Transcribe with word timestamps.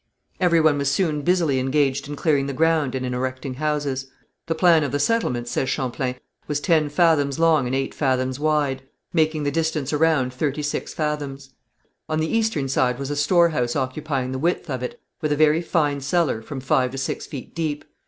Every 0.39 0.59
one 0.59 0.79
was 0.79 0.89
soon 0.89 1.21
busily 1.21 1.59
engaged 1.59 2.07
in 2.07 2.15
clearing 2.15 2.47
the 2.47 2.53
ground 2.53 2.95
and 2.95 3.05
in 3.05 3.13
erecting 3.13 3.53
houses. 3.53 4.07
The 4.47 4.55
plan 4.55 4.83
of 4.83 4.91
the 4.91 4.97
settlement, 4.97 5.47
says 5.47 5.69
Champlain, 5.69 6.15
was 6.47 6.59
ten 6.59 6.89
fathoms 6.89 7.37
long 7.37 7.67
and 7.67 7.75
eight 7.75 7.93
fathoms 7.93 8.39
wide, 8.39 8.81
making 9.13 9.43
the 9.43 9.51
distance 9.51 9.93
around 9.93 10.33
thirty 10.33 10.63
six 10.63 10.91
fathoms. 10.91 11.53
On 12.09 12.19
the 12.19 12.35
eastern 12.35 12.67
side 12.67 12.97
was 12.97 13.11
a 13.11 13.15
storehouse 13.15 13.75
occupying 13.75 14.31
the 14.31 14.39
width 14.39 14.71
of 14.71 14.81
it, 14.81 14.99
with 15.21 15.31
a 15.31 15.35
very 15.37 15.61
fine 15.61 16.01
cellar, 16.01 16.41
from 16.41 16.61
five 16.61 16.89
to 16.93 16.97
six 16.97 17.27
feet 17.27 17.53
deep. 17.53 17.85